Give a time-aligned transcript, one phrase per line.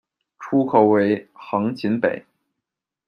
[0.39, 2.25] 出口为横琴北。